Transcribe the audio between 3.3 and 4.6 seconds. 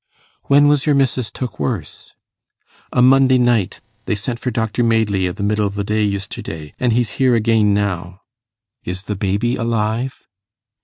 night. They sent for